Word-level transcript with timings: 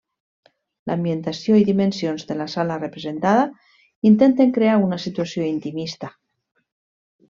L'ambientació 0.91 1.57
i 1.59 1.65
dimensions 1.67 2.25
de 2.31 2.39
la 2.41 2.49
sala 2.55 2.79
representada 2.81 3.45
intenten 4.13 4.59
crear 4.59 4.83
una 4.91 5.03
situació 5.09 5.49
intimista. 5.57 6.15